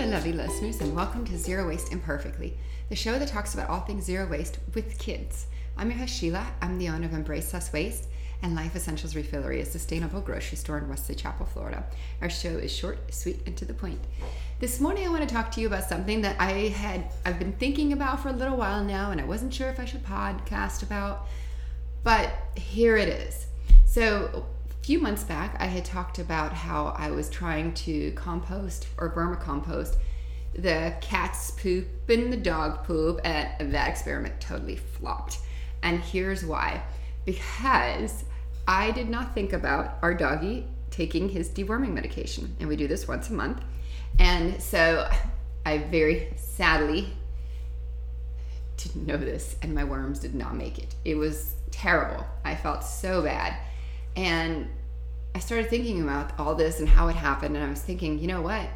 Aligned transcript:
Hello, 0.00 0.12
lovely 0.12 0.32
listeners, 0.32 0.80
and 0.80 0.96
welcome 0.96 1.26
to 1.26 1.36
Zero 1.36 1.68
Waste 1.68 1.92
Imperfectly, 1.92 2.56
the 2.88 2.96
show 2.96 3.18
that 3.18 3.28
talks 3.28 3.52
about 3.52 3.68
all 3.68 3.80
things 3.80 4.06
zero 4.06 4.26
waste 4.26 4.58
with 4.74 4.98
kids. 4.98 5.44
I'm 5.76 5.90
your 5.90 5.98
host, 5.98 6.14
Sheila. 6.14 6.46
I'm 6.62 6.78
the 6.78 6.88
owner 6.88 7.04
of 7.04 7.12
Embrace 7.12 7.52
Less 7.52 7.70
Waste 7.70 8.06
and 8.40 8.54
Life 8.54 8.74
Essentials 8.74 9.12
Refillery, 9.12 9.60
a 9.60 9.66
sustainable 9.66 10.22
grocery 10.22 10.56
store 10.56 10.78
in 10.78 10.88
Wesley 10.88 11.16
Chapel, 11.16 11.44
Florida. 11.44 11.84
Our 12.22 12.30
show 12.30 12.48
is 12.48 12.74
short, 12.74 13.12
sweet, 13.12 13.42
and 13.44 13.54
to 13.58 13.66
the 13.66 13.74
point. 13.74 14.00
This 14.58 14.80
morning, 14.80 15.06
I 15.06 15.10
want 15.10 15.28
to 15.28 15.34
talk 15.34 15.50
to 15.52 15.60
you 15.60 15.66
about 15.66 15.84
something 15.84 16.22
that 16.22 16.40
I 16.40 16.68
had 16.68 17.12
I've 17.26 17.38
been 17.38 17.52
thinking 17.52 17.92
about 17.92 18.20
for 18.20 18.30
a 18.30 18.32
little 18.32 18.56
while 18.56 18.82
now, 18.82 19.10
and 19.10 19.20
I 19.20 19.24
wasn't 19.24 19.52
sure 19.52 19.68
if 19.68 19.78
I 19.78 19.84
should 19.84 20.02
podcast 20.02 20.82
about, 20.82 21.26
but 22.04 22.32
here 22.56 22.96
it 22.96 23.08
is. 23.10 23.48
So 23.84 24.46
few 24.82 24.98
months 24.98 25.24
back, 25.24 25.56
I 25.58 25.66
had 25.66 25.84
talked 25.84 26.18
about 26.18 26.52
how 26.52 26.94
I 26.96 27.10
was 27.10 27.28
trying 27.28 27.74
to 27.74 28.12
compost 28.12 28.88
or 28.98 29.10
vermicompost 29.10 29.96
the 30.54 30.94
cat's 31.00 31.52
poop 31.52 31.86
and 32.08 32.32
the 32.32 32.36
dog 32.36 32.84
poop, 32.84 33.20
and 33.24 33.72
that 33.72 33.88
experiment 33.88 34.40
totally 34.40 34.76
flopped. 34.76 35.38
And 35.82 36.00
here's 36.00 36.44
why 36.44 36.82
because 37.24 38.24
I 38.66 38.90
did 38.90 39.08
not 39.08 39.34
think 39.34 39.52
about 39.52 39.98
our 40.02 40.14
doggy 40.14 40.66
taking 40.90 41.28
his 41.28 41.48
deworming 41.48 41.92
medication, 41.92 42.56
and 42.58 42.68
we 42.68 42.76
do 42.76 42.88
this 42.88 43.06
once 43.06 43.30
a 43.30 43.32
month. 43.32 43.62
And 44.18 44.60
so 44.60 45.08
I 45.64 45.78
very 45.78 46.32
sadly 46.36 47.12
didn't 48.76 49.06
know 49.06 49.16
this, 49.16 49.56
and 49.62 49.74
my 49.74 49.84
worms 49.84 50.18
did 50.18 50.34
not 50.34 50.56
make 50.56 50.78
it. 50.78 50.94
It 51.04 51.14
was 51.14 51.54
terrible. 51.70 52.26
I 52.44 52.56
felt 52.56 52.82
so 52.82 53.22
bad. 53.22 53.54
And 54.16 54.68
I 55.34 55.38
started 55.38 55.70
thinking 55.70 56.02
about 56.02 56.38
all 56.38 56.54
this 56.54 56.80
and 56.80 56.88
how 56.88 57.08
it 57.08 57.16
happened, 57.16 57.56
and 57.56 57.64
I 57.64 57.70
was 57.70 57.80
thinking, 57.80 58.18
you 58.18 58.26
know 58.26 58.42
what? 58.42 58.68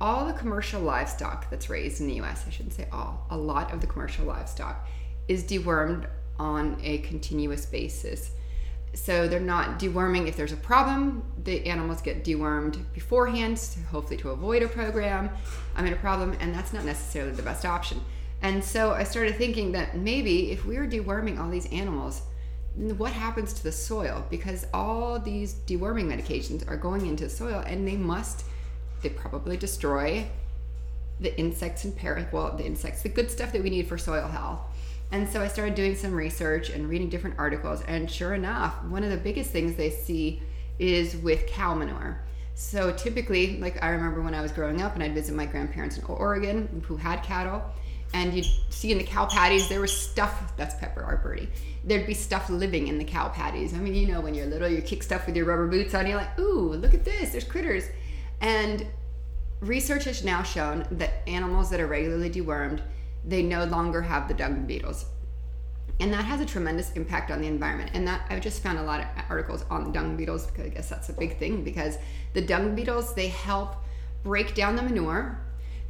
All 0.00 0.26
the 0.26 0.32
commercial 0.32 0.80
livestock 0.80 1.48
that's 1.50 1.70
raised 1.70 2.00
in 2.00 2.08
the 2.08 2.14
US, 2.22 2.44
I 2.46 2.50
shouldn't 2.50 2.74
say 2.74 2.88
all, 2.90 3.26
a 3.30 3.36
lot 3.36 3.72
of 3.72 3.80
the 3.80 3.86
commercial 3.86 4.26
livestock 4.26 4.88
is 5.28 5.44
dewormed 5.44 6.06
on 6.38 6.76
a 6.82 6.98
continuous 6.98 7.66
basis. 7.66 8.32
So 8.94 9.26
they're 9.26 9.40
not 9.40 9.78
deworming 9.78 10.28
if 10.28 10.36
there's 10.36 10.52
a 10.52 10.56
problem. 10.56 11.22
The 11.44 11.64
animals 11.66 12.02
get 12.02 12.24
dewormed 12.24 12.84
beforehand, 12.92 13.58
hopefully 13.90 14.18
to 14.18 14.30
avoid 14.30 14.62
a 14.62 14.68
program. 14.68 15.30
I'm 15.76 15.86
in 15.86 15.92
a 15.92 15.96
problem, 15.96 16.36
and 16.40 16.54
that's 16.54 16.72
not 16.72 16.84
necessarily 16.84 17.32
the 17.32 17.42
best 17.42 17.64
option. 17.64 18.00
And 18.42 18.62
so 18.62 18.92
I 18.92 19.04
started 19.04 19.36
thinking 19.36 19.72
that 19.72 19.96
maybe 19.96 20.50
if 20.50 20.66
we 20.66 20.76
were 20.76 20.86
deworming 20.86 21.38
all 21.38 21.48
these 21.48 21.70
animals, 21.72 22.22
what 22.76 23.12
happens 23.12 23.52
to 23.54 23.62
the 23.62 23.72
soil? 23.72 24.24
Because 24.30 24.66
all 24.72 25.18
these 25.18 25.54
deworming 25.66 26.06
medications 26.06 26.66
are 26.68 26.76
going 26.76 27.06
into 27.06 27.24
the 27.24 27.30
soil 27.30 27.62
and 27.66 27.86
they 27.86 27.96
must 27.96 28.44
they 29.02 29.08
probably 29.08 29.56
destroy 29.56 30.26
the 31.18 31.36
insects 31.38 31.84
and 31.84 31.96
parasites 31.96 32.32
well 32.32 32.56
the 32.56 32.64
insects 32.64 33.02
the 33.02 33.08
good 33.08 33.30
stuff 33.30 33.52
that 33.52 33.62
we 33.62 33.70
need 33.70 33.86
for 33.86 33.98
soil 33.98 34.26
health. 34.26 34.60
And 35.10 35.28
so 35.28 35.42
i 35.42 35.48
started 35.48 35.74
doing 35.74 35.94
some 35.94 36.14
research 36.14 36.70
and 36.70 36.88
reading 36.88 37.10
different 37.10 37.38
articles. 37.38 37.82
And 37.82 38.10
sure 38.10 38.34
enough 38.34 38.82
one 38.84 39.04
of 39.04 39.10
the 39.10 39.18
biggest 39.18 39.50
things 39.50 39.76
they 39.76 39.90
see 39.90 40.42
is 40.78 41.16
with 41.16 41.46
cow 41.46 41.74
manure. 41.74 42.22
So 42.54 42.92
typically 42.92 43.58
like 43.58 43.82
i 43.82 43.90
remember 43.90 44.22
when 44.22 44.34
i 44.34 44.40
was 44.40 44.52
growing 44.52 44.80
up 44.80 44.94
and 44.94 45.02
i'd 45.02 45.14
visit 45.14 45.34
my 45.34 45.46
grandparents 45.46 45.98
in 45.98 46.04
oregon 46.04 46.82
who 46.86 46.96
had 46.96 47.22
cattle 47.22 47.62
and 48.14 48.34
you'd 48.34 48.46
see 48.70 48.92
in 48.92 48.98
the 48.98 49.04
cow 49.04 49.26
patties 49.26 49.68
there 49.68 49.80
was 49.80 49.92
stuff 49.92 50.56
that's 50.56 50.74
pepper 50.76 51.20
birdie. 51.22 51.48
There'd 51.84 52.06
be 52.06 52.14
stuff 52.14 52.50
living 52.50 52.88
in 52.88 52.98
the 52.98 53.04
cow 53.04 53.28
patties. 53.28 53.74
I 53.74 53.78
mean 53.78 53.94
you 53.94 54.06
know 54.06 54.20
when 54.20 54.34
you're 54.34 54.46
little 54.46 54.68
you 54.68 54.82
kick 54.82 55.02
stuff 55.02 55.26
with 55.26 55.36
your 55.36 55.46
rubber 55.46 55.68
boots 55.68 55.94
on 55.94 56.06
you're 56.06 56.16
like 56.16 56.38
ooh 56.38 56.74
look 56.74 56.94
at 56.94 57.04
this 57.04 57.30
there's 57.30 57.44
critters. 57.44 57.84
And 58.40 58.86
research 59.60 60.04
has 60.04 60.24
now 60.24 60.42
shown 60.42 60.86
that 60.92 61.26
animals 61.28 61.70
that 61.70 61.80
are 61.80 61.86
regularly 61.86 62.30
dewormed 62.30 62.80
they 63.24 63.42
no 63.42 63.64
longer 63.64 64.02
have 64.02 64.26
the 64.26 64.34
dung 64.34 64.66
beetles. 64.66 65.06
And 66.00 66.12
that 66.12 66.24
has 66.24 66.40
a 66.40 66.46
tremendous 66.46 66.90
impact 66.92 67.30
on 67.30 67.40
the 67.40 67.46
environment. 67.46 67.90
And 67.94 68.06
that 68.06 68.26
i've 68.30 68.42
just 68.42 68.62
found 68.62 68.78
a 68.78 68.82
lot 68.82 69.00
of 69.00 69.06
articles 69.28 69.64
on 69.70 69.84
the 69.84 69.90
dung 69.90 70.16
beetles 70.16 70.46
because 70.46 70.66
i 70.66 70.68
guess 70.68 70.88
that's 70.88 71.08
a 71.08 71.14
big 71.14 71.38
thing 71.38 71.64
because 71.64 71.98
the 72.34 72.42
dung 72.42 72.74
beetles 72.74 73.14
they 73.14 73.28
help 73.28 73.76
break 74.22 74.54
down 74.54 74.76
the 74.76 74.82
manure 74.82 75.38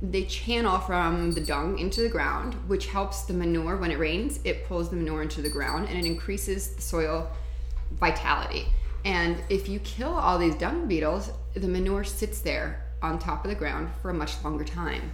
they 0.03 0.25
channel 0.25 0.81
from 0.81 1.31
the 1.31 1.41
dung 1.41 1.79
into 1.79 2.03
the 2.03 2.09
ground, 2.09 2.55
which 2.67 2.87
helps 2.87 3.23
the 3.23 3.33
manure 3.33 3.77
when 3.77 3.93
it 3.93 3.99
rains. 3.99 4.41
It 4.43 4.67
pulls 4.67 4.91
the 4.91 4.97
manure 4.97 5.23
into 5.23 5.41
the 5.41 5.49
ground 5.49 5.89
and 5.89 5.97
it 5.97 6.05
increases 6.05 6.75
the 6.75 6.83
soil 6.83 7.31
vitality. 7.93 8.67
And 9.05 9.37
if 9.49 9.69
you 9.69 9.79
kill 9.81 10.13
all 10.13 10.39
these 10.39 10.57
dung 10.57 10.89
beetles, 10.89 11.31
the 11.55 11.69
manure 11.69 12.03
sits 12.03 12.41
there 12.41 12.85
on 13.01 13.19
top 13.19 13.45
of 13.45 13.51
the 13.51 13.55
ground 13.55 13.91
for 14.01 14.11
a 14.11 14.15
much 14.15 14.43
longer 14.43 14.65
time. 14.65 15.13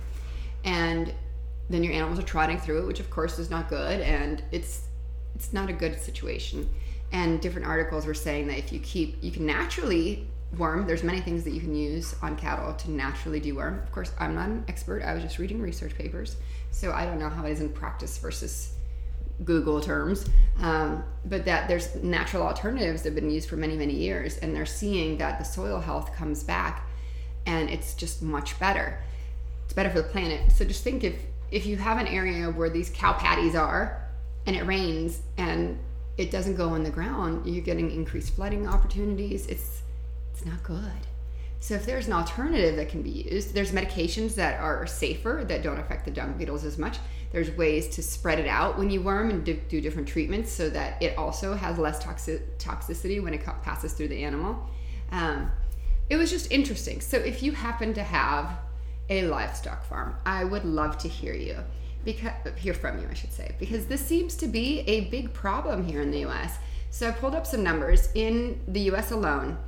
And 0.65 1.13
then 1.69 1.85
your 1.85 1.93
animals 1.93 2.19
are 2.19 2.23
trotting 2.23 2.59
through 2.59 2.83
it, 2.83 2.87
which 2.87 3.01
of 3.01 3.11
course 3.11 3.39
is 3.39 3.51
not 3.51 3.69
good 3.69 4.01
and 4.01 4.43
it's 4.53 4.85
it's 5.35 5.53
not 5.53 5.69
a 5.69 5.73
good 5.73 6.01
situation. 6.01 6.69
And 7.13 7.41
different 7.41 7.67
articles 7.67 8.07
were 8.07 8.15
saying 8.15 8.49
that 8.49 8.59
if 8.59 8.73
you 8.73 8.81
keep 8.81 9.23
you 9.23 9.31
can 9.31 9.45
naturally 9.45 10.27
worm. 10.57 10.87
There's 10.87 11.03
many 11.03 11.21
things 11.21 11.45
that 11.45 11.51
you 11.51 11.61
can 11.61 11.75
use 11.75 12.15
on 12.23 12.37
cattle 12.37 12.73
to 12.75 12.91
naturally 12.91 13.41
deworm. 13.41 13.83
Of 13.83 13.93
course, 13.93 14.13
I'm 14.19 14.35
not 14.35 14.49
an 14.49 14.65
expert. 14.69 15.03
I 15.03 15.15
was 15.15 15.23
just 15.23 15.39
reading 15.39 15.61
research 15.61 15.95
papers, 15.95 16.37
so 16.71 16.93
I 16.93 17.05
don't 17.05 17.19
know 17.19 17.29
how 17.29 17.45
it 17.45 17.53
is 17.53 17.61
in 17.61 17.69
practice 17.69 18.17
versus 18.19 18.73
Google 19.45 19.81
terms. 19.81 20.29
Um, 20.61 21.05
but 21.25 21.45
that 21.45 21.69
there's 21.69 21.95
natural 21.97 22.43
alternatives 22.43 23.03
that 23.03 23.11
have 23.11 23.15
been 23.15 23.31
used 23.31 23.49
for 23.49 23.57
many, 23.57 23.77
many 23.77 23.95
years, 23.95 24.39
and 24.39 24.55
they're 24.55 24.67
seeing 24.67 25.19
that 25.19 25.39
the 25.39 25.45
soil 25.45 25.81
health 25.81 26.15
comes 26.15 26.43
back, 26.43 26.89
and 27.47 27.69
it's 27.69 27.95
just 27.95 28.23
much 28.23 28.59
better. 28.59 28.99
It's 29.65 29.75
better 29.75 29.91
for 29.91 30.01
the 30.01 30.09
planet. 30.09 30.51
So 30.53 30.65
just 30.65 30.83
think 30.83 31.05
if 31.05 31.15
if 31.51 31.65
you 31.67 31.77
have 31.77 31.99
an 31.99 32.07
area 32.07 32.51
where 32.51 32.69
these 32.69 32.91
cow 32.91 33.13
patties 33.15 33.55
are, 33.55 34.03
and 34.47 34.57
it 34.57 34.65
rains 34.65 35.21
and 35.37 35.79
it 36.17 36.31
doesn't 36.31 36.57
go 36.57 36.75
in 36.75 36.83
the 36.83 36.91
ground, 36.91 37.47
you're 37.47 37.63
getting 37.63 37.91
increased 37.91 38.35
flooding 38.35 38.67
opportunities. 38.67 39.47
It's 39.47 39.83
it's 40.39 40.47
not 40.47 40.63
good. 40.63 41.07
So 41.59 41.75
if 41.75 41.85
there's 41.85 42.07
an 42.07 42.13
alternative 42.13 42.77
that 42.77 42.89
can 42.89 43.03
be 43.03 43.11
used, 43.11 43.53
there's 43.53 43.73
medications 43.73 44.37
that 44.37 44.61
are 44.61 44.87
safer 44.87 45.45
that 45.49 45.65
don't 45.65 45.81
affect 45.81 46.05
the 46.05 46.13
dung 46.13 46.35
beetles 46.35 46.63
as 46.65 46.79
much. 46.79 46.99
There's 47.33 47.51
ways 47.51 47.89
to 47.97 48.03
spread 48.05 48.39
it 48.39 48.47
out 48.47 48.79
when 48.79 48.89
you 48.89 49.03
worm 49.03 49.31
and 49.31 49.45
do, 49.45 49.81
different 49.81 50.07
treatments 50.07 50.53
so 50.53 50.71
that 50.71 51.03
it 51.03 51.19
also 51.19 51.55
has 51.55 51.77
less 51.77 52.01
toxi- 52.03 52.41
toxicity 52.59 53.21
when 53.21 53.35
it 53.35 53.45
passes 53.63 53.93
through 53.95 54.09
the 54.09 54.23
animal. 54.23 54.65
Um, 55.11 55.51
it 56.09 56.17
was 56.17 56.31
just 56.31 56.53
interesting. 56.53 57.01
So 57.01 57.17
if 57.17 57.43
you 57.43 57.51
happen 57.51 57.93
to 57.95 58.03
have 58.05 58.57
a 59.11 59.27
livestock 59.27 59.85
farm, 59.85 60.15
I 60.25 60.45
would 60.45 60.65
love 60.65 60.99
to 60.99 61.09
hear 61.09 61.35
you 61.35 61.57
because 62.05 62.31
hear 62.57 62.75
from 62.75 63.01
you, 63.01 63.09
I 63.11 63.15
should 63.15 63.33
say, 63.33 63.57
because 63.59 63.87
this 63.87 64.07
seems 64.07 64.37
to 64.37 64.47
be 64.47 64.81
a 64.83 65.07
big 65.07 65.33
problem 65.33 65.85
here 65.85 66.01
in 66.01 66.13
the 66.13 66.21
U.S. 66.21 66.59
So 66.91 67.09
I 67.09 67.11
pulled 67.11 67.35
up 67.35 67.45
some 67.45 67.65
numbers 67.65 68.11
in 68.15 68.61
the 68.69 68.81
U.S. 68.83 69.11
alone 69.11 69.59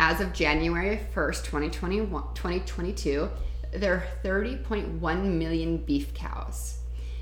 as 0.00 0.20
of 0.22 0.32
January 0.32 0.98
1st, 1.14 1.44
2022, 1.44 3.30
there 3.74 3.94
are 3.94 4.02
30.1 4.24 5.24
million 5.24 5.76
beef 5.76 6.14
cows. 6.14 6.78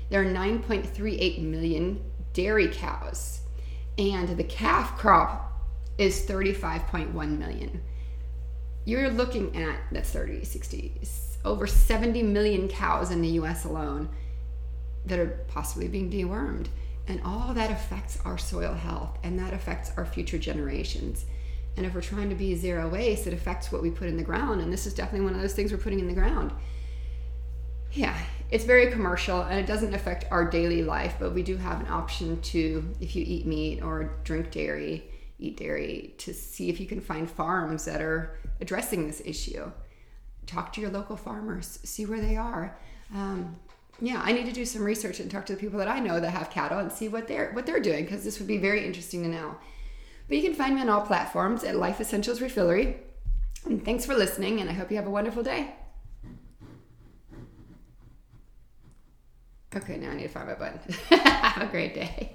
There 0.09 0.21
are 0.21 0.25
9.38 0.25 1.41
million 1.43 2.01
dairy 2.31 2.69
cows. 2.69 3.41
And 3.97 4.29
the 4.29 4.45
calf 4.45 4.97
crop 4.97 5.61
is 5.97 6.25
35.1 6.25 7.37
million. 7.37 7.81
You're 8.85 9.09
looking 9.09 9.57
at, 9.57 9.77
that's 9.91 10.11
30, 10.11 10.45
60, 10.45 11.01
over 11.43 11.67
70 11.67 12.23
million 12.23 12.69
cows 12.69 13.11
in 13.11 13.21
the 13.21 13.27
US 13.41 13.65
alone 13.65 14.07
that 15.05 15.19
are 15.19 15.43
possibly 15.49 15.89
being 15.89 16.09
dewormed. 16.09 16.67
And 17.09 17.21
all 17.25 17.53
that 17.53 17.71
affects 17.71 18.19
our 18.23 18.37
soil 18.37 18.73
health 18.73 19.19
and 19.21 19.37
that 19.37 19.53
affects 19.53 19.91
our 19.97 20.05
future 20.05 20.37
generations. 20.37 21.25
And 21.77 21.85
if 21.85 21.93
we're 21.93 22.01
trying 22.01 22.29
to 22.29 22.35
be 22.35 22.55
zero 22.55 22.89
waste, 22.89 23.27
it 23.27 23.33
affects 23.33 23.71
what 23.71 23.81
we 23.81 23.89
put 23.89 24.07
in 24.07 24.17
the 24.17 24.23
ground. 24.23 24.61
And 24.61 24.71
this 24.71 24.85
is 24.85 24.93
definitely 24.93 25.25
one 25.25 25.35
of 25.35 25.41
those 25.41 25.53
things 25.53 25.71
we're 25.71 25.77
putting 25.77 25.99
in 25.99 26.07
the 26.07 26.13
ground. 26.13 26.51
Yeah, 27.91 28.17
it's 28.51 28.65
very 28.65 28.91
commercial 28.91 29.41
and 29.41 29.59
it 29.59 29.65
doesn't 29.65 29.93
affect 29.93 30.25
our 30.31 30.49
daily 30.49 30.83
life, 30.83 31.15
but 31.19 31.33
we 31.33 31.43
do 31.43 31.57
have 31.57 31.79
an 31.79 31.87
option 31.87 32.41
to, 32.41 32.95
if 32.99 33.15
you 33.15 33.23
eat 33.25 33.45
meat 33.45 33.81
or 33.81 34.11
drink 34.23 34.51
dairy, 34.51 35.09
eat 35.39 35.57
dairy, 35.57 36.13
to 36.19 36.33
see 36.33 36.69
if 36.69 36.79
you 36.79 36.85
can 36.85 36.99
find 36.99 37.29
farms 37.29 37.85
that 37.85 38.01
are 38.01 38.37
addressing 38.61 39.07
this 39.07 39.21
issue. 39.25 39.71
Talk 40.45 40.73
to 40.73 40.81
your 40.81 40.89
local 40.89 41.15
farmers, 41.15 41.79
see 41.83 42.05
where 42.05 42.21
they 42.21 42.35
are. 42.35 42.77
Um, 43.13 43.55
yeah, 44.01 44.21
I 44.23 44.31
need 44.31 44.45
to 44.45 44.51
do 44.51 44.65
some 44.65 44.83
research 44.83 45.19
and 45.19 45.29
talk 45.29 45.45
to 45.47 45.53
the 45.53 45.59
people 45.59 45.79
that 45.79 45.87
I 45.87 45.99
know 45.99 46.19
that 46.19 46.29
have 46.29 46.49
cattle 46.49 46.79
and 46.79 46.91
see 46.91 47.07
what 47.07 47.27
they're 47.27 47.51
what 47.51 47.65
they're 47.65 47.81
doing 47.81 48.05
because 48.05 48.23
this 48.23 48.39
would 48.39 48.47
be 48.47 48.57
very 48.57 48.85
interesting 48.85 49.23
to 49.23 49.29
know. 49.29 49.55
But 50.29 50.37
you 50.37 50.43
can 50.43 50.53
find 50.53 50.75
me 50.75 50.81
on 50.81 50.89
all 50.89 51.01
platforms 51.01 51.63
at 51.63 51.75
Life 51.75 51.99
Essentials 51.99 52.39
Refillery. 52.39 52.97
And 53.65 53.83
thanks 53.83 54.05
for 54.05 54.13
listening, 54.13 54.61
and 54.61 54.69
I 54.69 54.73
hope 54.73 54.91
you 54.91 54.97
have 54.97 55.07
a 55.07 55.09
wonderful 55.09 55.43
day. 55.43 55.73
Okay, 59.75 59.97
now 59.97 60.11
I 60.11 60.15
need 60.15 60.23
to 60.23 60.29
find 60.29 60.47
my 60.47 60.53
button. 60.53 60.79
have 61.19 61.67
a 61.67 61.71
great 61.71 61.93
day. 61.93 62.33